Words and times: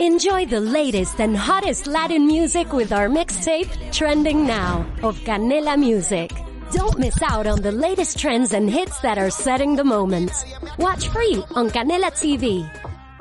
Enjoy 0.00 0.46
the 0.46 0.60
latest 0.60 1.20
and 1.20 1.36
hottest 1.36 1.88
Latin 1.88 2.24
music 2.24 2.72
with 2.72 2.92
our 2.92 3.08
mixtape, 3.08 3.68
Trending 3.90 4.46
Now, 4.46 4.86
of 5.02 5.18
Canela 5.24 5.76
Music. 5.76 6.30
Don't 6.70 7.00
miss 7.00 7.20
out 7.20 7.48
on 7.48 7.62
the 7.62 7.72
latest 7.72 8.16
trends 8.16 8.52
and 8.52 8.70
hits 8.70 9.00
that 9.00 9.18
are 9.18 9.28
setting 9.28 9.74
the 9.74 9.82
moment. 9.82 10.30
Watch 10.78 11.08
free 11.08 11.42
on 11.56 11.68
Canela 11.70 12.12
TV. 12.12 12.62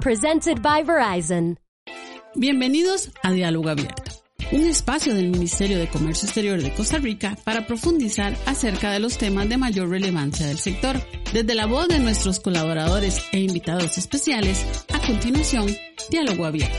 Presented 0.02 0.62
by 0.62 0.84
Verizon. 0.84 1.58
Bienvenidos 2.36 3.10
a 3.24 3.32
Diálogo 3.32 3.70
Abierto, 3.70 4.12
un 4.52 4.62
espacio 4.68 5.16
del 5.16 5.30
Ministerio 5.30 5.80
de 5.80 5.88
Comercio 5.88 6.28
Exterior 6.28 6.62
de 6.62 6.76
Costa 6.76 7.00
Rica 7.00 7.36
para 7.44 7.66
profundizar 7.66 8.38
acerca 8.46 8.92
de 8.92 9.00
los 9.00 9.18
temas 9.18 9.50
de 9.50 9.58
mayor 9.58 9.90
relevancia 9.90 10.46
del 10.46 10.60
sector. 10.60 11.02
Desde 11.34 11.56
la 11.56 11.66
voz 11.66 11.88
de 11.88 11.98
nuestros 11.98 12.40
colaboradores 12.40 13.20
e 13.32 13.40
invitados 13.40 13.98
especiales, 13.98 14.64
a 14.94 15.00
continuación, 15.00 15.76
Diálogo 16.10 16.46
Abierto. 16.46 16.76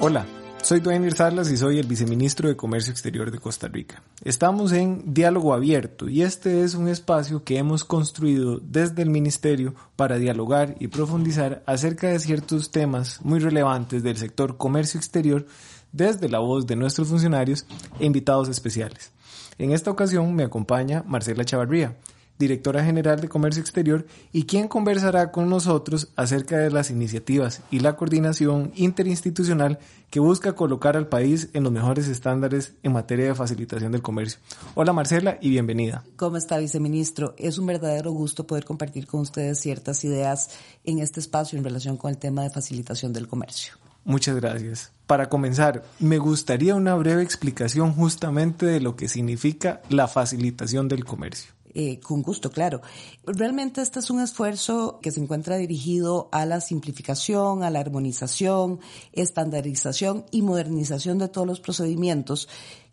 Hola. 0.00 0.26
Soy 0.62 0.80
Dwayne 0.80 1.10
Salas 1.10 1.50
y 1.50 1.56
soy 1.56 1.78
el 1.78 1.86
viceministro 1.86 2.48
de 2.48 2.54
Comercio 2.54 2.92
Exterior 2.92 3.30
de 3.30 3.38
Costa 3.38 3.66
Rica. 3.66 4.02
Estamos 4.22 4.72
en 4.72 5.14
Diálogo 5.14 5.52
Abierto 5.52 6.08
y 6.08 6.22
este 6.22 6.62
es 6.62 6.74
un 6.74 6.86
espacio 6.86 7.42
que 7.42 7.58
hemos 7.58 7.82
construido 7.82 8.60
desde 8.62 9.02
el 9.02 9.10
Ministerio 9.10 9.74
para 9.96 10.18
dialogar 10.18 10.76
y 10.78 10.88
profundizar 10.88 11.64
acerca 11.66 12.08
de 12.08 12.20
ciertos 12.20 12.70
temas 12.70 13.20
muy 13.24 13.40
relevantes 13.40 14.02
del 14.02 14.16
sector 14.16 14.58
comercio 14.58 14.98
exterior 14.98 15.46
desde 15.90 16.28
la 16.28 16.38
voz 16.38 16.66
de 16.66 16.76
nuestros 16.76 17.08
funcionarios 17.08 17.66
e 17.98 18.04
invitados 18.04 18.48
especiales. 18.48 19.12
En 19.58 19.72
esta 19.72 19.90
ocasión 19.90 20.34
me 20.34 20.44
acompaña 20.44 21.02
Marcela 21.06 21.44
Chavarría, 21.44 21.96
directora 22.40 22.82
general 22.82 23.20
de 23.20 23.28
Comercio 23.28 23.60
Exterior, 23.60 24.06
y 24.32 24.44
quien 24.44 24.66
conversará 24.66 25.30
con 25.30 25.48
nosotros 25.50 26.08
acerca 26.16 26.56
de 26.56 26.70
las 26.70 26.90
iniciativas 26.90 27.60
y 27.70 27.80
la 27.80 27.94
coordinación 27.96 28.72
interinstitucional 28.74 29.78
que 30.10 30.20
busca 30.20 30.54
colocar 30.54 30.96
al 30.96 31.06
país 31.06 31.50
en 31.52 31.62
los 31.62 31.72
mejores 31.72 32.08
estándares 32.08 32.72
en 32.82 32.92
materia 32.92 33.26
de 33.26 33.34
facilitación 33.34 33.92
del 33.92 34.02
comercio. 34.02 34.40
Hola 34.74 34.92
Marcela 34.92 35.38
y 35.40 35.50
bienvenida. 35.50 36.02
¿Cómo 36.16 36.38
está, 36.38 36.58
viceministro? 36.58 37.34
Es 37.38 37.58
un 37.58 37.66
verdadero 37.66 38.10
gusto 38.10 38.46
poder 38.46 38.64
compartir 38.64 39.06
con 39.06 39.20
ustedes 39.20 39.60
ciertas 39.60 40.02
ideas 40.02 40.50
en 40.84 40.98
este 40.98 41.20
espacio 41.20 41.58
en 41.58 41.64
relación 41.64 41.98
con 41.98 42.10
el 42.10 42.16
tema 42.16 42.42
de 42.42 42.50
facilitación 42.50 43.12
del 43.12 43.28
comercio. 43.28 43.74
Muchas 44.02 44.34
gracias. 44.36 44.92
Para 45.06 45.28
comenzar, 45.28 45.84
me 45.98 46.16
gustaría 46.16 46.74
una 46.74 46.94
breve 46.94 47.22
explicación 47.22 47.92
justamente 47.92 48.64
de 48.64 48.80
lo 48.80 48.96
que 48.96 49.08
significa 49.08 49.82
la 49.90 50.08
facilitación 50.08 50.88
del 50.88 51.04
comercio. 51.04 51.52
Eh, 51.72 52.00
con 52.00 52.22
gusto, 52.22 52.50
claro. 52.50 52.80
Realmente 53.24 53.80
este 53.80 54.00
es 54.00 54.10
un 54.10 54.20
esfuerzo 54.20 54.98
que 55.00 55.12
se 55.12 55.20
encuentra 55.20 55.56
dirigido 55.56 56.28
a 56.32 56.44
la 56.44 56.60
simplificación, 56.60 57.62
a 57.62 57.70
la 57.70 57.80
armonización, 57.80 58.80
estandarización 59.12 60.24
y 60.32 60.42
modernización 60.42 61.18
de 61.18 61.28
todos 61.28 61.46
los 61.46 61.60
procedimientos 61.60 62.48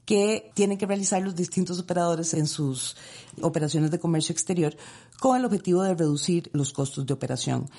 que 0.05 0.51
tienen 0.53 0.77
que 0.77 0.85
realizar 0.85 1.21
los 1.21 1.35
distintos 1.35 1.79
operadores 1.79 2.33
en 2.33 2.47
sus 2.47 2.95
operaciones 3.41 3.91
de 3.91 3.99
comercio 3.99 4.31
exterior 4.31 4.77
con 5.19 5.35
el 5.35 5.43
objetivo 5.43 5.83
de 5.83 5.95
reducir 5.95 6.49
los 6.53 6.71
costos 6.71 7.05
de 7.05 7.13
operación. 7.13 7.69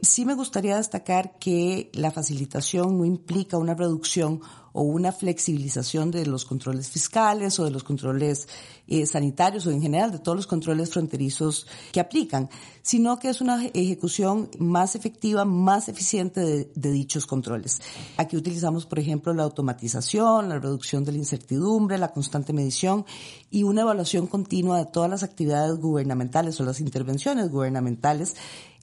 Sí 0.00 0.24
me 0.24 0.34
gustaría 0.34 0.76
destacar 0.76 1.38
que 1.38 1.90
la 1.94 2.10
facilitación 2.10 2.98
no 2.98 3.04
implica 3.04 3.56
una 3.56 3.74
reducción 3.74 4.40
o 4.78 4.82
una 4.82 5.10
flexibilización 5.10 6.10
de 6.10 6.26
los 6.26 6.44
controles 6.44 6.90
fiscales 6.90 7.58
o 7.58 7.64
de 7.64 7.70
los 7.70 7.82
controles 7.82 8.46
eh, 8.86 9.06
sanitarios 9.06 9.66
o 9.66 9.70
en 9.70 9.80
general 9.80 10.12
de 10.12 10.18
todos 10.18 10.36
los 10.36 10.46
controles 10.46 10.90
fronterizos 10.90 11.66
que 11.92 11.98
aplican, 11.98 12.50
sino 12.82 13.18
que 13.18 13.30
es 13.30 13.40
una 13.40 13.64
ejecución 13.68 14.50
más 14.58 14.94
efectiva, 14.94 15.46
más 15.46 15.88
eficiente 15.88 16.42
de, 16.42 16.70
de 16.74 16.90
dichos 16.90 17.24
controles. 17.24 17.80
Aquí 18.18 18.36
utilizamos, 18.36 18.84
por 18.84 18.98
ejemplo, 18.98 19.32
la 19.32 19.44
automatización, 19.44 20.50
la 20.50 20.58
reducción 20.58 21.04
de 21.04 21.12
la 21.12 21.18
incertidumbre, 21.18 21.96
la 21.96 22.12
constante 22.12 22.52
medición 22.52 23.06
y 23.50 23.62
una 23.62 23.80
evaluación 23.80 24.26
continua 24.26 24.76
de 24.76 24.90
todas 24.92 25.08
las 25.08 25.22
actividades 25.22 25.78
gubernamentales 25.78 26.60
o 26.60 26.64
las 26.64 26.80
intervenciones 26.80 27.48
gubernamentales 27.48 28.36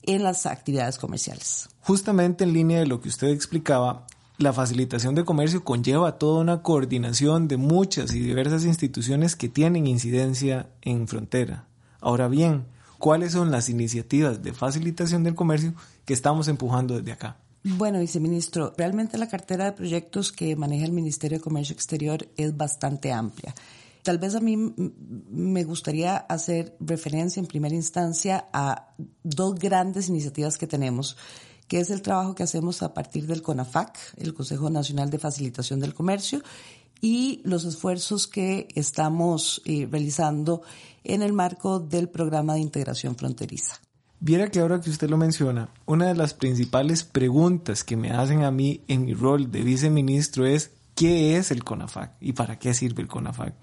en 0.06 0.22
las 0.22 0.46
actividades 0.46 0.98
comerciales. 0.98 1.68
Justamente 1.80 2.44
en 2.44 2.52
línea 2.52 2.80
de 2.80 2.86
lo 2.86 3.00
que 3.00 3.08
usted 3.08 3.28
explicaba, 3.28 4.06
la 4.38 4.52
facilitación 4.52 5.14
de 5.14 5.24
comercio 5.24 5.62
conlleva 5.62 6.18
toda 6.18 6.40
una 6.40 6.62
coordinación 6.62 7.46
de 7.46 7.56
muchas 7.56 8.14
y 8.14 8.20
diversas 8.20 8.64
instituciones 8.64 9.36
que 9.36 9.48
tienen 9.48 9.86
incidencia 9.86 10.68
en 10.82 11.06
frontera. 11.06 11.66
Ahora 12.00 12.28
bien, 12.28 12.66
¿cuáles 12.98 13.32
son 13.32 13.50
las 13.50 13.68
iniciativas 13.68 14.42
de 14.42 14.52
facilitación 14.52 15.22
del 15.22 15.34
comercio 15.34 15.74
que 16.04 16.14
estamos 16.14 16.48
empujando 16.48 16.96
desde 16.96 17.12
acá? 17.12 17.36
Bueno, 17.62 18.00
viceministro, 18.00 18.74
realmente 18.76 19.16
la 19.16 19.28
cartera 19.28 19.64
de 19.64 19.72
proyectos 19.72 20.32
que 20.32 20.54
maneja 20.54 20.84
el 20.84 20.92
Ministerio 20.92 21.38
de 21.38 21.44
Comercio 21.44 21.72
Exterior 21.72 22.28
es 22.36 22.54
bastante 22.56 23.10
amplia. 23.10 23.54
Tal 24.04 24.18
vez 24.18 24.36
a 24.36 24.40
mí 24.40 24.56
me 24.56 25.64
gustaría 25.64 26.16
hacer 26.16 26.76
referencia 26.78 27.40
en 27.40 27.46
primera 27.46 27.74
instancia 27.74 28.46
a 28.52 28.94
dos 29.24 29.56
grandes 29.56 30.08
iniciativas 30.08 30.58
que 30.58 30.68
tenemos 30.68 31.16
que 31.68 31.80
es 31.80 31.90
el 31.90 32.02
trabajo 32.02 32.34
que 32.34 32.42
hacemos 32.42 32.82
a 32.82 32.92
partir 32.92 33.26
del 33.26 33.42
CONAFAC, 33.42 33.98
el 34.18 34.34
Consejo 34.34 34.70
Nacional 34.70 35.10
de 35.10 35.18
Facilitación 35.18 35.80
del 35.80 35.94
Comercio, 35.94 36.42
y 37.00 37.40
los 37.44 37.64
esfuerzos 37.64 38.26
que 38.26 38.68
estamos 38.74 39.60
eh, 39.64 39.88
realizando 39.90 40.62
en 41.02 41.22
el 41.22 41.32
marco 41.32 41.80
del 41.80 42.08
programa 42.08 42.54
de 42.54 42.60
integración 42.60 43.16
fronteriza. 43.16 43.80
Viera 44.20 44.50
que 44.50 44.60
ahora 44.60 44.80
que 44.80 44.90
usted 44.90 45.10
lo 45.10 45.18
menciona, 45.18 45.68
una 45.84 46.06
de 46.06 46.14
las 46.14 46.32
principales 46.32 47.04
preguntas 47.04 47.84
que 47.84 47.96
me 47.96 48.10
hacen 48.10 48.42
a 48.42 48.50
mí 48.50 48.82
en 48.88 49.04
mi 49.04 49.12
rol 49.12 49.50
de 49.50 49.62
viceministro 49.62 50.46
es 50.46 50.70
¿qué 50.94 51.36
es 51.36 51.50
el 51.50 51.62
CONAFAC 51.62 52.12
y 52.20 52.32
para 52.32 52.58
qué 52.58 52.72
sirve 52.72 53.02
el 53.02 53.08
CONAFAC? 53.08 53.54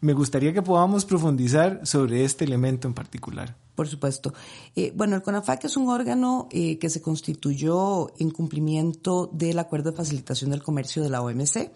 Me 0.00 0.12
gustaría 0.12 0.52
que 0.52 0.62
podamos 0.62 1.04
profundizar 1.04 1.80
sobre 1.84 2.24
este 2.24 2.44
elemento 2.44 2.86
en 2.86 2.94
particular. 2.94 3.56
Por 3.74 3.88
supuesto. 3.88 4.32
Eh, 4.74 4.92
bueno, 4.94 5.16
el 5.16 5.22
CONAFAC 5.22 5.64
es 5.64 5.76
un 5.76 5.88
órgano 5.88 6.48
eh, 6.50 6.78
que 6.78 6.90
se 6.90 7.02
constituyó 7.02 8.12
en 8.18 8.30
cumplimiento 8.30 9.30
del 9.32 9.58
Acuerdo 9.58 9.90
de 9.90 9.96
Facilitación 9.96 10.50
del 10.50 10.62
Comercio 10.62 11.02
de 11.02 11.10
la 11.10 11.22
OMC. 11.22 11.70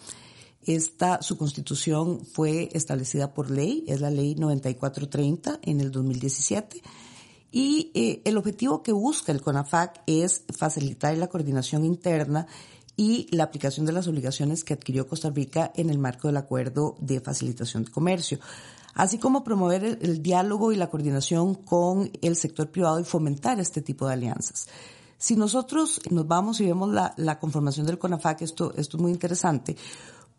Esta, 0.67 1.23
su 1.23 1.39
constitución 1.39 2.21
fue 2.25 2.69
establecida 2.73 3.33
por 3.33 3.51
ley, 3.51 3.85
es 3.87 4.01
la 4.01 4.11
ley 4.11 4.35
9430 4.35 5.61
en 5.63 5.81
el 5.81 5.91
2017. 5.91 6.83
Y 7.53 7.91
eh, 7.95 8.23
el 8.25 8.37
objetivo 8.37 8.83
que 8.83 8.93
busca 8.93 9.33
el 9.33 9.41
CONAFAC 9.41 10.03
es 10.07 10.45
facilitar 10.57 11.17
la 11.17 11.29
coordinación 11.29 11.85
interna 11.85 12.47
y 13.00 13.27
la 13.34 13.44
aplicación 13.44 13.87
de 13.87 13.93
las 13.93 14.09
obligaciones 14.09 14.62
que 14.62 14.75
adquirió 14.75 15.09
Costa 15.09 15.31
Rica 15.31 15.72
en 15.75 15.88
el 15.88 15.97
marco 15.97 16.28
del 16.28 16.37
Acuerdo 16.37 16.97
de 17.00 17.19
Facilitación 17.19 17.84
de 17.84 17.91
Comercio, 17.91 18.38
así 18.93 19.16
como 19.16 19.43
promover 19.43 19.84
el, 20.03 20.22
diálogo 20.22 20.71
y 20.71 20.77
la 20.77 20.91
coordinación 20.91 21.55
con 21.55 22.10
el 22.21 22.37
sector 22.37 22.71
privado 22.71 23.00
y 23.00 23.05
fomentar 23.05 23.59
este 23.59 23.81
tipo 23.81 24.06
de 24.06 24.12
alianzas. 24.12 24.69
Si 25.16 25.34
nosotros 25.34 26.03
nos 26.10 26.28
vamos 26.28 26.60
y 26.60 26.66
vemos 26.66 26.93
la, 26.93 27.39
conformación 27.41 27.87
del 27.87 27.99
CONAFAC, 27.99 28.43
esto 28.43 28.75
es 28.77 28.94
muy 28.97 29.12
interesante, 29.12 29.78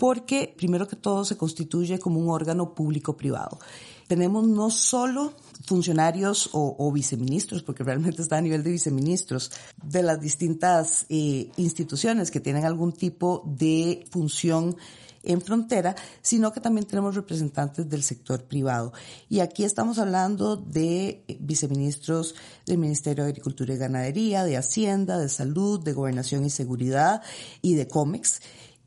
porque 0.02 0.52
primero 0.58 0.88
que 0.88 0.96
todo 0.96 1.24
se 1.24 1.38
constituye 1.38 2.00
como 2.00 2.20
un 2.20 2.32
órgano 2.32 2.74
público-privado. 2.74 3.60
Tenemos 4.08 4.48
no 4.48 4.72
solo 4.72 5.34
funcionarios 5.68 6.50
o, 6.54 6.92
viceministros, 6.92 7.62
porque 7.62 7.84
realmente 7.84 8.24
está 8.24 8.38
a 8.38 8.42
nivel 8.42 8.64
de 8.64 8.72
viceministros, 8.72 9.52
de 9.84 10.02
las 10.02 10.20
distintas 10.20 11.06
eh, 11.10 11.52
instituciones 11.56 12.32
que 12.32 12.40
tienen 12.40 12.66
algún 12.66 12.94
tipo 12.94 13.44
de 13.46 14.08
función 14.10 14.76
en 15.22 15.40
frontera, 15.40 15.96
sino 16.24 16.52
que 16.52 16.62
también 16.62 16.88
tenemos 16.88 17.14
representantes 17.14 17.88
del 17.88 18.02
sector 18.02 18.46
privado. 18.46 18.94
Y 19.30 19.42
aquí 19.42 19.64
estamos 19.64 20.00
hablando 20.00 20.56
de 20.56 21.24
viceministros 21.40 22.34
del 22.66 22.80
Ministerio 22.80 23.24
de 23.24 23.30
Agricultura 23.30 23.76
y 23.76 23.78
Ganadería, 23.78 24.46
de 24.46 24.58
Hacienda, 24.58 25.20
de 25.20 25.30
Salud, 25.30 25.80
de 25.84 25.94
Gobernación 25.94 26.44
y 26.44 26.50
Seguridad 26.50 27.22
y 27.62 27.76
de 27.76 27.88
COMEX. 27.88 28.42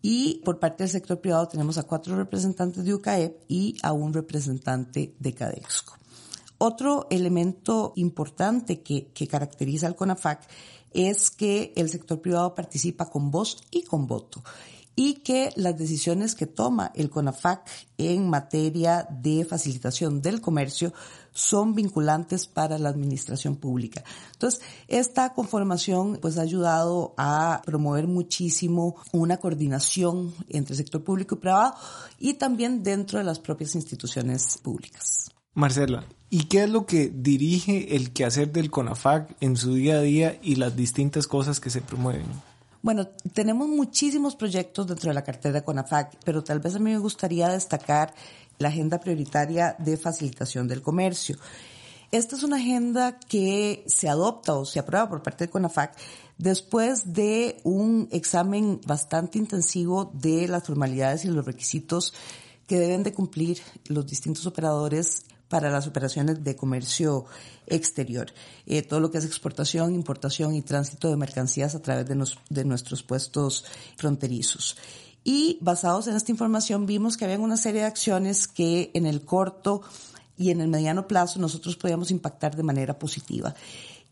Y 0.07 0.43
por 0.45 0.59
parte 0.59 0.85
del 0.85 0.91
sector 0.91 1.19
privado 1.19 1.49
tenemos 1.49 1.79
a 1.79 1.85
cuatro 1.85 2.15
representantes 2.15 2.85
de 2.85 2.93
UCAE 2.93 3.39
y 3.49 3.75
a 3.83 3.95
un 3.95 4.13
representante 4.13 5.15
de 5.19 5.33
CADEXCO. 5.33 5.95
Otro 6.59 7.07
elemento 7.09 7.95
importante 7.97 8.83
que, 8.83 9.07
que 9.15 9.27
caracteriza 9.27 9.87
al 9.87 9.97
CONAFAC 9.97 10.47
es 10.93 11.31
que 11.31 11.73
el 11.75 11.89
sector 11.89 12.21
privado 12.21 12.55
participa 12.55 13.09
con 13.09 13.31
voz 13.31 13.57
y 13.71 13.85
con 13.85 14.07
voto 14.07 14.43
y 14.97 15.15
que 15.15 15.51
las 15.57 15.77
decisiones 15.77 16.35
que 16.35 16.47
toma 16.47 16.93
el 16.95 17.11
CONAFAC 17.11 17.69
en 17.99 18.29
materia 18.29 19.07
de 19.11 19.45
facilitación 19.45 20.23
del 20.23 20.41
comercio 20.41 20.93
son 21.33 21.75
vinculantes 21.75 22.47
para 22.47 22.79
la 22.79 22.89
administración 22.89 23.57
pública. 23.57 24.05
Entonces, 24.33 24.61
esta 24.87 25.33
conformación 25.35 26.19
pues 26.23 26.39
ha 26.39 26.43
ayudado 26.43 27.13
a 27.17 27.61
promover 27.65 28.07
muchísimo 28.07 28.97
una 29.13 29.39
coordinación 29.39 30.33
entre 30.49 30.75
el 30.75 30.79
sector 30.79 31.03
público 31.03 31.35
y 31.35 31.39
privado 31.39 31.75
y 32.19 32.35
también 32.35 32.83
dentro 32.83 33.19
de 33.19 33.25
las 33.25 33.41
propias 33.41 33.75
instituciones 33.75 34.59
públicas. 34.59 35.31
Marcela, 35.55 36.05
¿y 36.31 36.45
qué 36.45 36.65
es 36.65 36.71
lo 36.71 36.87
que 36.87 37.13
dirige 37.15 37.97
el 37.97 38.13
quehacer 38.13 38.53
del 38.53 38.71
CONAFAC 38.71 39.37
en 39.41 39.57
su 39.57 39.75
día 39.75 39.97
a 39.97 40.01
día 40.01 40.39
y 40.43 40.57
las 40.57 40.77
distintas 40.77 41.27
cosas 41.27 41.61
que 41.61 41.71
se 41.71 41.81
promueven? 41.81 42.27
Bueno, 42.85 43.09
tenemos 43.33 43.67
muchísimos 43.67 44.37
proyectos 44.37 44.87
dentro 44.87 45.09
de 45.09 45.15
la 45.15 45.25
cartera 45.25 45.55
de 45.55 45.65
CONAFAC, 45.65 46.19
pero 46.23 46.45
tal 46.45 46.61
vez 46.61 46.75
a 46.75 46.79
mí 46.79 46.91
me 46.91 46.99
gustaría 46.99 47.49
destacar 47.49 48.13
la 48.59 48.69
agenda 48.69 49.01
prioritaria 49.01 49.75
de 49.79 49.97
facilitación 49.97 50.69
del 50.69 50.83
comercio. 50.83 51.39
Esta 52.13 52.37
es 52.37 52.43
una 52.43 52.57
agenda 52.57 53.19
que 53.19 53.85
se 53.87 54.07
adopta 54.11 54.55
o 54.55 54.67
se 54.67 54.81
aprueba 54.81 55.09
por 55.09 55.23
parte 55.23 55.47
de 55.47 55.51
CONAFAC 55.51 55.97
después 56.37 57.15
de 57.15 57.57
un 57.65 58.07
examen 58.13 58.83
bastante 58.87 59.39
intensivo 59.39 60.11
de 60.13 60.47
las 60.47 60.65
formalidades 60.65 61.25
y 61.25 61.29
los 61.29 61.47
requisitos 61.47 62.13
que 62.67 62.79
deben 62.79 63.03
de 63.03 63.15
cumplir 63.15 63.61
los 63.87 64.07
distintos 64.07 64.45
operadores 64.45 65.25
para 65.55 65.71
las 65.71 65.87
operaciones 65.87 66.43
de 66.43 66.57
comercio 66.57 67.27
exterior. 67.69 68.27
Eh, 68.67 68.83
todo 68.83 68.99
lo 68.99 69.13
que 69.13 69.19
es 69.19 69.25
exportación, 69.25 69.95
importación 69.95 70.57
y 70.57 70.63
tránsito 70.63 71.09
de 71.09 71.17
mercancías 71.17 71.77
a 71.77 71.81
través 71.81 72.09
de, 72.09 72.21
de 72.51 72.65
nuestros 72.65 73.05
puestos 73.05 73.65
fronterizos. 73.97 74.77
Y 75.23 75.59
basados 75.61 76.09
en 76.09 76.17
esta 76.17 76.33
información 76.33 76.87
vimos 76.87 77.17
que 77.17 77.25
había 77.25 77.39
una 77.39 77.57
serie 77.57 77.83
de 77.83 77.87
acciones 77.87 78.49
que 78.49 78.91
en 78.95 79.07
el 79.07 79.25
corto 79.25 79.83
y 80.37 80.51
en 80.51 80.61
el 80.61 80.67
mediano 80.67 81.07
plazo 81.07 81.39
nosotros 81.39 81.77
podíamos 81.77 82.11
impactar 82.11 82.57
de 82.57 82.65
manera 82.65 82.99
positiva. 82.99 83.55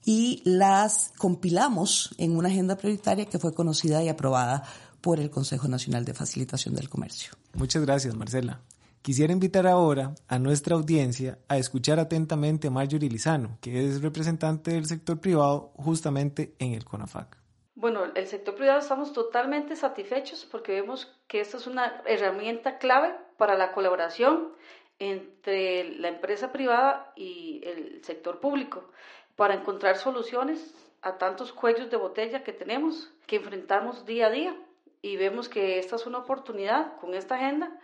Y 0.05 0.43
las 0.45 1.11
compilamos 1.19 2.15
en 2.19 2.37
una 2.37 2.51
agenda 2.51 2.77
prioritaria 2.77 3.27
que 3.27 3.41
fue 3.41 3.53
conocida 3.53 4.01
y 4.01 4.09
aprobada 4.09 4.63
por 5.01 5.19
el 5.19 5.29
Consejo 5.29 5.67
Nacional 5.67 6.05
de 6.05 6.15
Facilitación 6.15 6.77
del 6.77 6.89
Comercio. 6.89 7.33
Muchas 7.55 7.83
gracias, 7.83 8.15
Marcela. 8.15 8.61
Quisiera 9.03 9.33
invitar 9.33 9.67
ahora 9.67 10.15
a 10.29 10.39
nuestra 10.39 10.77
audiencia 10.77 11.37
a 11.49 11.59
escuchar 11.59 11.99
atentamente 11.99 12.69
a 12.69 12.71
Marjorie 12.71 13.11
Lizano, 13.11 13.59
que 13.61 13.85
es 13.85 14.01
representante 14.01 14.71
del 14.71 14.87
sector 14.87 15.21
privado 15.21 15.73
justamente 15.75 16.55
en 16.61 16.75
el 16.75 16.85
CONAFAC. 16.85 17.37
Bueno, 17.75 18.05
el 18.15 18.29
sector 18.29 18.55
privado 18.55 18.79
estamos 18.79 19.13
totalmente 19.13 19.75
satisfechos 19.75 20.47
porque 20.49 20.81
vemos 20.81 21.13
que 21.27 21.41
esta 21.41 21.57
es 21.57 21.67
una 21.67 22.01
herramienta 22.07 22.79
clave 22.79 23.13
para 23.39 23.57
la 23.57 23.73
colaboración 23.73 24.53
entre 25.01 25.99
la 25.99 26.07
empresa 26.07 26.53
privada 26.53 27.13
y 27.17 27.61
el 27.65 28.05
sector 28.05 28.39
público 28.39 28.89
para 29.35 29.55
encontrar 29.55 29.97
soluciones 29.97 30.77
a 31.01 31.19
tantos 31.19 31.53
cuellos 31.53 31.91
de 31.91 31.97
botella 31.97 32.45
que 32.45 32.53
tenemos, 32.53 33.11
que 33.27 33.35
enfrentamos 33.35 34.07
día 34.07 34.29
a 34.29 34.31
día. 34.31 34.57
Y 35.05 35.17
vemos 35.17 35.49
que 35.49 35.81
esta 35.81 35.97
es 35.97 36.07
una 36.07 36.19
oportunidad 36.19 36.95
con 37.01 37.15
esta 37.15 37.35
agenda 37.35 37.81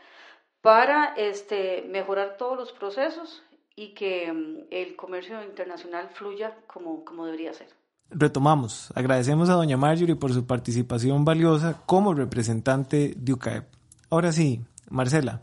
para 0.61 1.15
este, 1.17 1.87
mejorar 1.89 2.37
todos 2.37 2.57
los 2.57 2.73
procesos 2.73 3.43
y 3.77 3.95
que 3.95 4.33
mm, 4.33 4.67
el 4.71 4.97
comercio 4.97 5.43
internacional 5.43 6.09
fluya 6.11 6.57
como, 6.67 7.05
como 7.05 7.25
debería 7.27 7.53
ser. 7.53 7.69
Retomamos. 8.11 8.91
Agradecemos 8.95 9.51
a 9.51 9.55
doña 9.55 9.77
Marjorie 9.77 10.17
por 10.17 10.33
su 10.33 10.47
participación 10.47 11.25
valiosa 11.25 11.83
como 11.87 12.15
representante 12.15 13.15
de 13.17 13.33
UCAEP. 13.33 13.67
Ahora 14.11 14.33
sí, 14.33 14.65
Marcela, 14.89 15.43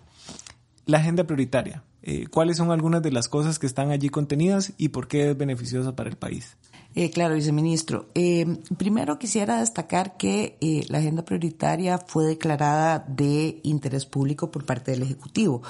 la 0.85 0.97
agenda 0.97 1.25
prioritaria. 1.25 1.83
Eh, 2.01 2.27
¿Cuáles 2.27 2.57
son 2.57 2.71
algunas 2.71 3.01
de 3.01 3.11
las 3.11 3.29
cosas 3.29 3.57
que 3.57 3.65
están 3.67 3.91
allí 3.91 4.09
contenidas 4.09 4.73
y 4.77 4.89
por 4.89 5.07
qué 5.07 5.31
es 5.31 5.37
beneficiosa 5.37 5.95
para 5.95 6.09
el 6.09 6.17
país? 6.17 6.57
Eh, 6.97 7.11
claro, 7.11 7.35
viceministro. 7.35 8.07
Eh, 8.15 8.45
primero 8.77 9.19
quisiera 9.19 9.59
destacar 9.59 10.15
que 10.15 10.57
eh, 10.61 10.85
la 10.87 10.99
agenda 10.99 11.25
prioritaria 11.25 11.97
fue 11.97 12.25
declarada 12.25 13.03
de 13.05 13.59
interés 13.63 14.05
público 14.05 14.49
por 14.49 14.65
parte 14.65 14.91
del 14.91 15.03
Ejecutivo, 15.03 15.61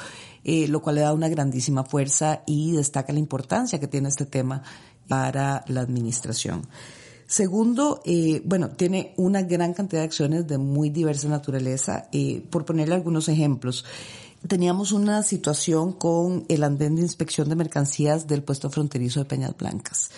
lo 0.44 0.81
cual 0.83 0.98
le 0.98 1.01
da 1.01 1.13
una 1.13 1.27
grandísima 1.27 1.83
fuerza 1.83 2.44
y 2.45 2.74
destaca 2.74 3.12
la 3.12 3.18
importancia 3.18 3.80
que 3.80 3.88
tiene 3.88 4.10
este 4.10 4.27
tema 4.27 4.62
para 5.07 5.66
la 5.68 5.81
administración. 5.81 6.68
Segundo, 7.25 8.04
bueno, 8.44 8.69
tiene 8.69 9.16
una 9.18 9.42
gran 9.42 9.74
cantidad 9.74 10.01
de 10.01 10.06
acciones 10.06 10.45
de 10.45 10.60
muy 10.60 10.92
diversa 10.92 11.28
naturaleza. 11.28 12.07
Por 12.51 12.63
ponerle 12.63 12.94
algunos 12.94 13.28
ejemplos, 13.28 13.86
teníamos 14.48 14.92
una 14.92 15.24
situación 15.24 15.94
con 15.94 16.45
el 16.48 16.63
andén 16.63 16.95
de 16.95 17.01
inspección 17.01 17.50
de 17.50 17.56
mercancías 17.56 18.28
del 18.28 18.44
puesto 18.44 18.69
fronterizo 18.69 19.21
de 19.21 19.25
Peñas 19.25 19.57
Blancas 19.57 20.12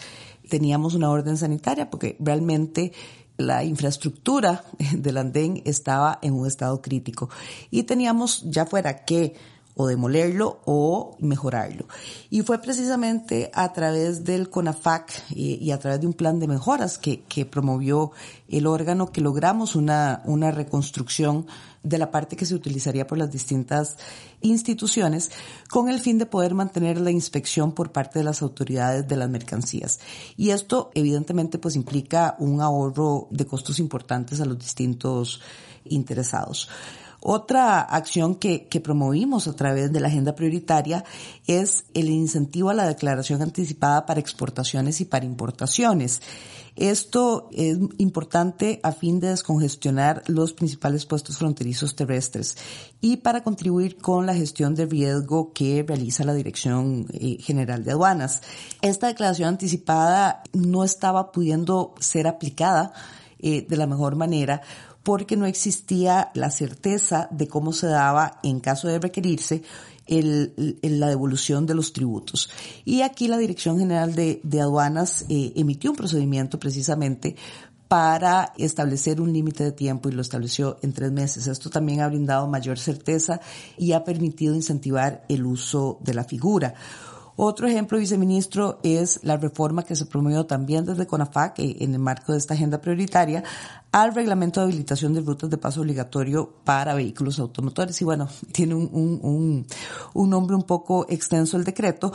teníamos 0.48 0.94
una 0.96 1.10
orden 1.10 1.38
sanitaria 1.38 1.90
porque 1.90 2.18
realmente 2.20 2.94
la 3.38 3.64
infraestructura 3.64 4.64
del 4.98 5.18
andén 5.18 5.62
estaba 5.66 6.20
en 6.22 6.34
un 6.34 6.48
estado 6.48 6.82
crítico. 6.82 7.30
Y 7.70 7.84
teníamos 7.84 8.44
ya 8.46 8.66
fuera 8.66 9.06
que 9.06 9.36
o 9.78 9.88
demolerlo 9.88 10.60
o 10.66 11.16
mejorarlo. 11.20 11.88
Y 12.30 12.42
fue 12.42 12.60
precisamente 12.60 13.52
a 13.54 13.72
través 13.72 14.24
del 14.24 14.50
CONAFAC 14.50 15.30
y, 15.30 15.72
a 15.72 15.80
través 15.80 16.02
de 16.02 16.08
un 16.08 16.14
plan 16.14 16.40
de 16.40 16.48
mejoras 16.48 16.98
que, 16.98 17.22
que, 17.22 17.46
promovió 17.46 18.12
el 18.50 18.66
órgano 18.66 19.12
que 19.12 19.22
logramos 19.22 19.76
una, 19.76 20.22
una 20.26 20.52
reconstrucción 20.52 21.46
de 21.84 21.98
la 21.98 22.12
parte 22.12 22.36
que 22.36 22.46
se 22.46 22.56
utilizaría 22.56 23.08
por 23.08 23.18
las 23.18 23.32
distintas 23.32 23.98
instituciones 24.42 25.32
con 25.70 25.90
el 25.90 26.00
fin 26.00 26.18
de 26.18 26.26
poder 26.26 26.54
mantener 26.54 27.00
la 27.00 27.12
inspección 27.12 27.72
por 27.72 27.92
parte 27.92 28.20
de 28.20 28.26
las 28.26 28.42
autoridades 28.42 29.08
de 29.08 29.16
las 29.16 29.30
mercancías. 29.30 30.00
Y 30.36 30.50
esto 30.50 30.92
evidentemente 30.96 31.60
pues 31.60 31.76
implica 31.76 32.36
un 32.40 32.62
ahorro 32.62 33.28
de 33.32 33.46
costos 33.46 33.80
importantes 33.80 34.42
a 34.42 34.46
los 34.46 34.58
distintos 34.58 35.40
interesados. 35.86 36.70
Otra 37.30 37.82
acción 37.82 38.36
que, 38.36 38.70
promovimos 38.82 39.50
a 39.50 39.54
través 39.54 39.92
de 39.92 40.00
la 40.00 40.08
agenda 40.08 40.34
prioritaria 40.34 41.04
es 41.46 41.84
el 41.94 42.08
incentivo 42.08 42.70
a 42.70 42.74
la 42.74 42.88
declaración 42.88 43.42
anticipada 43.42 44.06
para 44.06 44.22
exportaciones 44.22 45.02
y 45.02 45.06
para 45.06 45.26
importaciones. 45.26 46.22
Esto 46.78 47.50
es 47.52 47.80
importante 47.98 48.80
a 48.82 48.94
fin 48.94 49.20
de 49.20 49.28
descongestionar 49.28 50.24
los 50.28 50.54
principales 50.54 51.06
puestos 51.06 51.38
fronterizos 51.38 51.98
terrestres 51.98 52.56
y 53.02 53.18
para 53.18 53.44
contribuir 53.44 53.98
con 53.98 54.26
la 54.26 54.34
gestión 54.34 54.74
de 54.74 54.86
riesgo 54.86 55.52
que 55.52 55.84
realiza 55.86 56.24
la 56.24 56.34
Dirección 56.34 57.08
eh, 57.12 57.40
General 57.42 57.84
de 57.84 57.92
Aduanas. 57.92 58.42
Esta 58.82 59.08
declaración 59.08 59.50
anticipada 59.50 60.44
no 60.54 60.86
estaba 60.86 61.34
pudiendo 61.34 61.94
ser 62.00 62.26
aplicada 62.26 62.94
eh, 63.40 63.68
de 63.68 63.78
la 63.78 63.86
mejor 63.86 64.16
manera 64.16 64.62
porque 65.08 65.38
no 65.38 65.46
existía 65.46 66.32
la 66.34 66.52
certeza 66.52 67.30
de 67.32 67.48
cómo 67.48 67.72
se 67.72 67.88
daba 67.88 68.42
en 68.44 68.60
caso 68.60 68.90
de 68.90 69.00
requerirse 69.00 69.64
el, 70.06 70.78
la 70.82 71.08
devolución 71.08 71.66
de 71.66 71.76
los 71.76 71.94
tributos. 71.94 72.50
Y 72.84 73.04
aquí 73.04 73.30
la 73.30 73.38
Dirección 73.38 73.80
General 73.80 74.14
de, 74.14 74.42
Aduanas 74.60 75.24
eh, 75.30 75.54
emitió 75.56 75.92
un 75.92 75.96
procedimiento 75.96 76.60
precisamente 76.60 77.38
para 77.88 78.52
establecer 78.58 79.22
un 79.22 79.32
límite 79.32 79.64
de 79.64 79.72
tiempo 79.72 80.10
y 80.10 80.12
lo 80.12 80.22
estableció 80.22 80.78
en 80.82 80.92
tres 80.92 81.14
meses. 81.14 81.48
Esto 81.48 81.70
también 81.70 82.02
ha 82.02 82.10
brindado 82.10 82.46
mayor 82.50 82.78
certeza 82.78 83.40
y 83.78 83.94
ha 83.94 84.04
permitido 84.04 84.56
incentivar 84.56 85.24
el 85.30 85.46
uso 85.46 86.00
de 86.02 86.16
la 86.16 86.26
figura. 86.26 86.74
Otro 87.40 87.68
ejemplo, 87.68 88.00
viceministro, 88.00 88.80
es 88.82 89.20
la 89.22 89.38
reforma 89.38 89.84
que 89.84 89.96
se 89.96 90.08
promovió 90.08 90.48
también 90.48 90.86
desde 90.86 91.06
CONAFAC 91.06 91.60
eh, 91.60 91.78
en 91.82 91.94
el 91.94 92.00
marco 92.00 92.32
de 92.32 92.40
esta 92.40 92.56
agenda 92.56 92.82
prioritaria 92.82 93.44
al 93.92 94.16
reglamento 94.16 94.60
de 94.60 94.66
habilitación 94.66 95.14
de 95.14 95.22
rutas 95.22 95.48
de 95.52 95.58
paso 95.60 95.82
obligatorio 95.82 96.52
para 96.64 96.96
vehículos 96.96 97.38
automotores. 97.38 98.02
Y 98.02 98.06
bueno, 98.06 98.28
tiene 98.52 98.74
un, 98.74 98.90
un, 98.92 99.68
un 100.16 100.30
nombre 100.32 100.56
un 100.56 100.64
poco 100.64 101.06
extenso 101.10 101.58
el 101.58 101.64
decreto, 101.64 102.12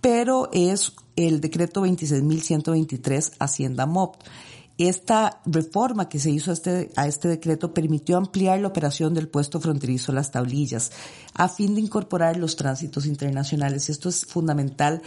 pero 0.00 0.50
es 0.52 0.92
el 1.14 1.40
decreto 1.40 1.86
26.123 1.86 3.34
Hacienda 3.38 3.86
MOP. 3.86 4.16
Esta 4.76 5.40
reforma 5.46 6.08
que 6.08 6.18
se 6.18 6.30
hizo 6.30 6.50
a 6.50 6.54
este, 6.54 6.90
a 6.96 7.06
este 7.06 7.28
decreto 7.28 7.72
permitió 7.72 8.16
ampliar 8.16 8.58
la 8.58 8.66
operación 8.66 9.14
del 9.14 9.28
puesto 9.28 9.60
fronterizo 9.60 10.10
Las 10.12 10.32
Tablillas 10.32 10.90
a 11.32 11.48
fin 11.48 11.76
de 11.76 11.80
incorporar 11.80 12.36
los 12.36 12.56
tránsitos 12.56 13.06
internacionales. 13.06 13.88
Esto 13.88 14.08
es 14.08 14.26
fundamental 14.26 15.02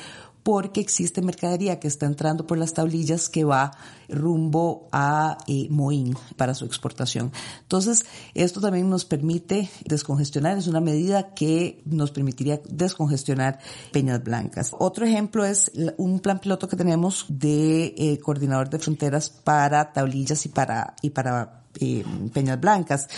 porque 0.47 0.79
existe 0.79 1.21
mercadería 1.21 1.77
que 1.77 1.89
está 1.89 2.05
entrando 2.05 2.47
por 2.47 2.57
las 2.57 2.73
tablillas 2.73 3.27
que 3.27 3.43
va 3.43 3.73
rumbo 4.07 4.87
a 4.93 5.39
eh, 5.45 5.67
Moín 5.69 6.15
para 6.37 6.53
su 6.53 6.63
exportación. 6.63 7.33
Entonces, 7.63 8.05
esto 8.33 8.61
también 8.61 8.89
nos 8.89 9.03
permite 9.03 9.69
descongestionar, 9.83 10.57
es 10.57 10.67
una 10.67 10.79
medida 10.79 11.33
que 11.33 11.81
nos 11.83 12.11
permitiría 12.11 12.61
descongestionar 12.69 13.59
Peñas 13.91 14.23
Blancas. 14.23 14.71
Otro 14.79 15.05
ejemplo 15.05 15.43
es 15.43 15.69
un 15.97 16.21
plan 16.21 16.39
piloto 16.39 16.69
que 16.69 16.77
tenemos 16.77 17.25
de 17.27 17.93
eh, 17.97 18.17
coordinador 18.23 18.69
de 18.69 18.79
fronteras 18.79 19.29
para 19.29 19.91
tablillas 19.91 20.45
y 20.45 20.47
para, 20.47 20.95
y 21.01 21.09
para 21.09 21.65
eh, 21.81 22.05
Peñas 22.33 22.61
Blancas. 22.61 23.09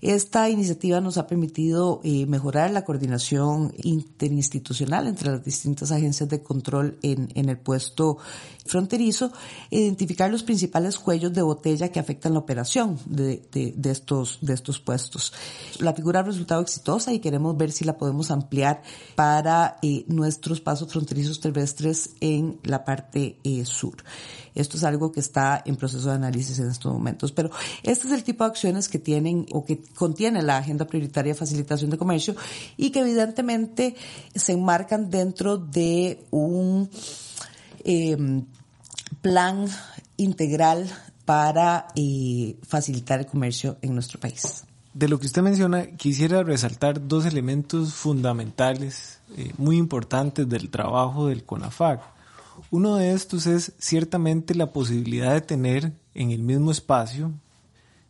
Esta 0.00 0.48
iniciativa 0.48 1.00
nos 1.00 1.18
ha 1.18 1.26
permitido 1.26 2.00
eh, 2.04 2.26
mejorar 2.26 2.70
la 2.70 2.84
coordinación 2.84 3.72
interinstitucional 3.82 5.08
entre 5.08 5.32
las 5.32 5.44
distintas 5.44 5.90
agencias 5.90 6.28
de 6.28 6.42
control 6.42 6.98
en, 7.02 7.28
en 7.34 7.48
el 7.48 7.58
puesto 7.58 8.18
fronterizo, 8.64 9.32
identificar 9.70 10.30
los 10.30 10.44
principales 10.44 10.98
cuellos 10.98 11.32
de 11.32 11.42
botella 11.42 11.90
que 11.90 11.98
afectan 11.98 12.34
la 12.34 12.38
operación 12.38 12.98
de, 13.06 13.42
de, 13.50 13.90
estos, 13.90 14.38
de 14.40 14.54
estos 14.54 14.78
puestos. 14.78 15.32
La 15.80 15.94
figura 15.94 16.20
ha 16.20 16.22
resultado 16.22 16.60
exitosa 16.60 17.12
y 17.12 17.18
queremos 17.18 17.56
ver 17.56 17.72
si 17.72 17.84
la 17.84 17.98
podemos 17.98 18.30
ampliar 18.30 18.82
para 19.16 19.78
eh, 19.82 20.04
nuestros 20.06 20.60
pasos 20.60 20.92
fronterizos 20.92 21.40
terrestres 21.40 22.10
en 22.20 22.60
la 22.62 22.84
parte 22.84 23.38
eh, 23.42 23.64
sur. 23.64 23.96
Esto 24.54 24.76
es 24.76 24.84
algo 24.84 25.12
que 25.12 25.20
está 25.20 25.62
en 25.64 25.76
proceso 25.76 26.08
de 26.08 26.16
análisis 26.16 26.58
en 26.58 26.68
estos 26.68 26.92
momentos, 26.92 27.32
pero 27.32 27.50
este 27.82 28.08
es 28.08 28.12
el 28.12 28.24
tipo 28.24 28.44
de 28.44 28.50
acciones 28.50 28.88
que 28.88 28.98
tienen 28.98 29.46
o 29.52 29.64
que 29.64 29.80
contiene 29.94 30.42
la 30.42 30.58
Agenda 30.58 30.86
Prioritaria 30.86 31.32
de 31.32 31.38
Facilitación 31.38 31.90
de 31.90 31.98
Comercio 31.98 32.34
y 32.76 32.90
que 32.90 33.00
evidentemente 33.00 33.94
se 34.34 34.52
enmarcan 34.52 35.10
dentro 35.10 35.58
de 35.58 36.24
un 36.30 36.88
eh, 37.84 38.16
plan 39.20 39.66
integral 40.16 40.88
para 41.24 41.88
eh, 41.94 42.56
facilitar 42.66 43.20
el 43.20 43.26
comercio 43.26 43.76
en 43.82 43.94
nuestro 43.94 44.18
país. 44.18 44.64
De 44.94 45.08
lo 45.08 45.20
que 45.20 45.26
usted 45.26 45.42
menciona, 45.42 45.86
quisiera 45.86 46.42
resaltar 46.42 47.06
dos 47.06 47.26
elementos 47.26 47.94
fundamentales, 47.94 49.20
eh, 49.36 49.52
muy 49.58 49.76
importantes 49.76 50.48
del 50.48 50.70
trabajo 50.70 51.28
del 51.28 51.44
CONAFAC. 51.44 52.00
Uno 52.70 52.96
de 52.96 53.12
estos 53.12 53.46
es 53.46 53.72
ciertamente 53.78 54.54
la 54.54 54.72
posibilidad 54.72 55.34
de 55.34 55.40
tener 55.40 55.92
en 56.14 56.30
el 56.30 56.42
mismo 56.42 56.70
espacio 56.70 57.32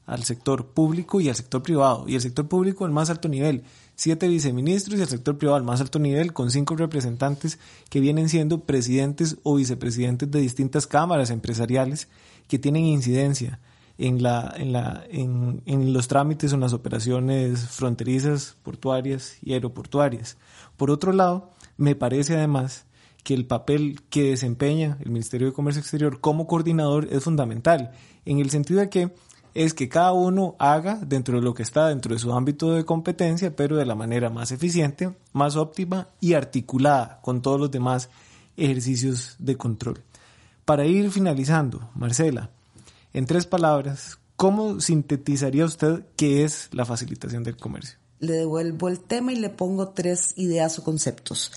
al 0.08 0.24
sector 0.24 0.68
público 0.68 1.20
y 1.20 1.28
al 1.28 1.34
sector 1.34 1.62
privado, 1.62 2.04
y 2.08 2.14
el 2.14 2.22
sector 2.22 2.48
público 2.48 2.86
al 2.86 2.92
más 2.92 3.10
alto 3.10 3.28
nivel, 3.28 3.62
siete 3.94 4.26
viceministros 4.26 4.98
y 4.98 5.02
el 5.02 5.08
sector 5.08 5.36
privado 5.36 5.56
al 5.58 5.64
más 5.64 5.82
alto 5.82 5.98
nivel, 5.98 6.32
con 6.32 6.50
cinco 6.50 6.76
representantes 6.76 7.58
que 7.90 8.00
vienen 8.00 8.30
siendo 8.30 8.64
presidentes 8.64 9.36
o 9.42 9.56
vicepresidentes 9.56 10.30
de 10.30 10.40
distintas 10.40 10.86
cámaras 10.86 11.28
empresariales 11.28 12.08
que 12.48 12.58
tienen 12.58 12.86
incidencia 12.86 13.60
en, 13.98 14.22
la, 14.22 14.54
en, 14.56 14.72
la, 14.72 15.04
en, 15.10 15.60
en 15.66 15.92
los 15.92 16.08
trámites 16.08 16.52
o 16.52 16.54
en 16.54 16.62
las 16.62 16.72
operaciones 16.72 17.68
fronterizas, 17.68 18.56
portuarias 18.62 19.36
y 19.42 19.52
aeroportuarias. 19.52 20.38
Por 20.78 20.90
otro 20.90 21.12
lado, 21.12 21.50
me 21.76 21.94
parece 21.94 22.34
además 22.34 22.86
que 23.24 23.34
el 23.34 23.44
papel 23.44 24.00
que 24.08 24.30
desempeña 24.30 24.96
el 25.00 25.10
Ministerio 25.10 25.48
de 25.48 25.52
Comercio 25.52 25.80
Exterior 25.80 26.18
como 26.20 26.46
coordinador 26.46 27.08
es 27.10 27.24
fundamental, 27.24 27.90
en 28.24 28.38
el 28.38 28.48
sentido 28.48 28.80
de 28.80 28.88
que 28.88 29.12
es 29.58 29.74
que 29.74 29.88
cada 29.88 30.12
uno 30.12 30.54
haga 30.60 31.00
dentro 31.04 31.34
de 31.34 31.42
lo 31.42 31.52
que 31.52 31.64
está 31.64 31.88
dentro 31.88 32.14
de 32.14 32.20
su 32.20 32.32
ámbito 32.32 32.74
de 32.74 32.84
competencia, 32.84 33.56
pero 33.56 33.76
de 33.76 33.84
la 33.84 33.96
manera 33.96 34.30
más 34.30 34.52
eficiente, 34.52 35.10
más 35.32 35.56
óptima 35.56 36.06
y 36.20 36.34
articulada 36.34 37.18
con 37.22 37.42
todos 37.42 37.58
los 37.58 37.68
demás 37.68 38.08
ejercicios 38.56 39.34
de 39.40 39.56
control. 39.56 40.00
Para 40.64 40.86
ir 40.86 41.10
finalizando, 41.10 41.90
Marcela, 41.96 42.50
en 43.12 43.26
tres 43.26 43.46
palabras, 43.46 44.20
¿cómo 44.36 44.80
sintetizaría 44.80 45.64
usted 45.64 46.04
qué 46.14 46.44
es 46.44 46.68
la 46.70 46.84
facilitación 46.84 47.42
del 47.42 47.56
comercio? 47.56 47.98
Le 48.20 48.34
devuelvo 48.34 48.88
el 48.88 49.00
tema 49.00 49.32
y 49.32 49.36
le 49.40 49.50
pongo 49.50 49.88
tres 49.88 50.34
ideas 50.36 50.78
o 50.78 50.84
conceptos. 50.84 51.50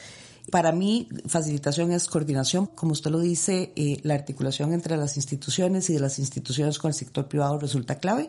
Para 0.51 0.73
mí, 0.73 1.07
facilitación 1.27 1.93
es 1.93 2.07
coordinación, 2.07 2.65
como 2.65 2.91
usted 2.91 3.09
lo 3.09 3.19
dice, 3.19 3.71
eh, 3.77 4.01
la 4.03 4.15
articulación 4.15 4.73
entre 4.73 4.97
las 4.97 5.15
instituciones 5.15 5.89
y 5.89 5.93
de 5.93 6.01
las 6.01 6.19
instituciones 6.19 6.77
con 6.77 6.89
el 6.89 6.93
sector 6.93 7.29
privado 7.29 7.57
resulta 7.57 7.95
clave. 7.95 8.27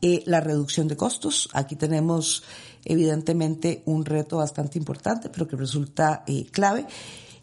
Eh, 0.00 0.22
la 0.24 0.40
reducción 0.40 0.88
de 0.88 0.96
costos, 0.96 1.50
aquí 1.52 1.76
tenemos 1.76 2.44
evidentemente 2.86 3.82
un 3.84 4.06
reto 4.06 4.38
bastante 4.38 4.78
importante, 4.78 5.28
pero 5.28 5.46
que 5.46 5.56
resulta 5.56 6.24
eh, 6.26 6.46
clave. 6.50 6.86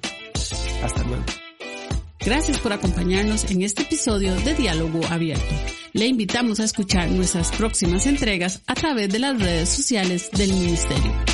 Hasta 0.83 1.03
luego. 1.05 1.25
Gracias 2.25 2.59
por 2.59 2.73
acompañarnos 2.73 3.51
en 3.51 3.63
este 3.63 3.83
episodio 3.83 4.35
de 4.37 4.55
Diálogo 4.55 5.01
Abierto. 5.11 5.55
Le 5.93 6.07
invitamos 6.07 6.59
a 6.59 6.65
escuchar 6.65 7.11
nuestras 7.11 7.53
próximas 7.53 8.07
entregas 8.07 8.63
a 8.67 8.75
través 8.75 9.11
de 9.11 9.19
las 9.19 9.39
redes 9.39 9.69
sociales 9.69 10.31
del 10.33 10.53
Ministerio. 10.55 11.34